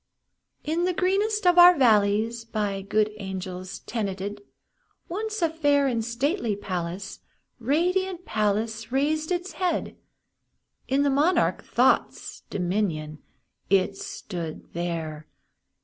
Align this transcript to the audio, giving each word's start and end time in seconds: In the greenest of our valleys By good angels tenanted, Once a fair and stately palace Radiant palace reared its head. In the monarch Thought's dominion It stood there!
In 0.63 0.85
the 0.85 0.95
greenest 0.95 1.45
of 1.45 1.59
our 1.59 1.77
valleys 1.77 2.43
By 2.43 2.81
good 2.81 3.11
angels 3.17 3.77
tenanted, 3.81 4.41
Once 5.07 5.43
a 5.43 5.49
fair 5.51 5.85
and 5.85 6.03
stately 6.03 6.55
palace 6.55 7.19
Radiant 7.59 8.25
palace 8.25 8.91
reared 8.91 9.29
its 9.29 9.51
head. 9.51 9.95
In 10.87 11.03
the 11.03 11.11
monarch 11.11 11.63
Thought's 11.63 12.41
dominion 12.49 13.19
It 13.69 13.95
stood 13.95 14.73
there! 14.73 15.27